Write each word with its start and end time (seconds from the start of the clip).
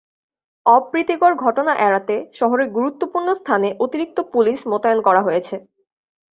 অপ্রীতিকর 0.65 1.31
ঘটনা 1.43 1.73
এড়াতে 1.87 2.15
শহরের 2.39 2.67
গুরুত্বপূর্ণ 2.69 3.27
স্থানে 3.33 3.69
অতিরিক্ত 3.83 4.17
পুলিশ 4.33 4.59
মোতায়েন 4.71 4.99
করা 5.07 5.21
হয়েছে। 5.27 5.55